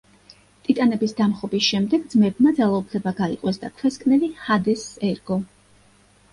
ტიტანების 0.67 1.13
დამხობის 1.19 1.67
შემდეგ 1.73 2.07
ძმებმა 2.15 2.55
ძალაუფლება 2.61 3.15
გაიყვეს 3.21 3.63
და 3.67 3.73
ქვესკნელი 3.79 4.33
ჰადესს 4.49 5.01
ერგო. 5.15 5.43